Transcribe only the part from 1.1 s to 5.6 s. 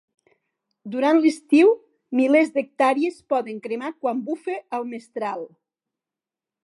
l'estiu, milers d'hectàrees poden cremar quan bufa el mestral.